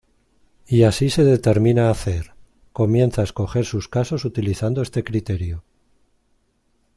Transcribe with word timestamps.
Y 0.65 0.81
así 0.81 1.11
se 1.11 1.23
determina 1.23 1.85
a 1.85 1.91
hacer: 1.91 2.31
comienza 2.73 3.21
a 3.21 3.23
escoger 3.23 3.65
sus 3.65 3.87
casos 3.87 4.25
utilizando 4.25 4.81
este 4.81 5.03
criterio. 5.03 5.63